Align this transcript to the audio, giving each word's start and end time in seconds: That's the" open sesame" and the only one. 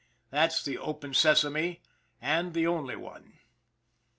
That's 0.31 0.63
the" 0.63 0.79
open 0.79 1.13
sesame" 1.13 1.79
and 2.19 2.55
the 2.55 2.65
only 2.65 2.95
one. 2.95 3.37